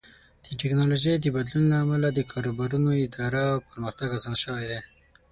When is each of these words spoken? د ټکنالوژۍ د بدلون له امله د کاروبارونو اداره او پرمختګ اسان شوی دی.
د 0.45 0.47
ټکنالوژۍ 0.59 1.15
د 1.19 1.25
بدلون 1.35 1.63
له 1.71 1.77
امله 1.83 2.07
د 2.13 2.19
کاروبارونو 2.31 2.89
اداره 3.05 3.43
او 3.53 3.57
پرمختګ 3.69 4.09
اسان 4.15 4.35
شوی 4.43 4.63
دی. 4.71 4.79